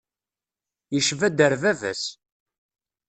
[0.95, 2.03] Yecba-d ar bab-as.